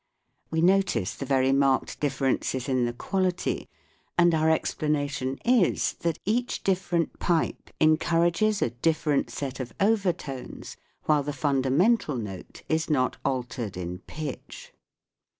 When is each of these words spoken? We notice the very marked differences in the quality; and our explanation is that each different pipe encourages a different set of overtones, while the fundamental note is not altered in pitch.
We 0.49 0.61
notice 0.63 1.13
the 1.13 1.27
very 1.27 1.51
marked 1.51 1.99
differences 1.99 2.67
in 2.67 2.85
the 2.85 2.93
quality; 2.93 3.69
and 4.17 4.33
our 4.33 4.49
explanation 4.49 5.37
is 5.45 5.93
that 5.99 6.17
each 6.25 6.63
different 6.63 7.19
pipe 7.19 7.69
encourages 7.79 8.63
a 8.63 8.71
different 8.71 9.29
set 9.29 9.59
of 9.59 9.73
overtones, 9.79 10.75
while 11.03 11.21
the 11.21 11.33
fundamental 11.33 12.15
note 12.17 12.63
is 12.67 12.89
not 12.89 13.17
altered 13.23 13.77
in 13.77 13.99
pitch. 13.99 14.73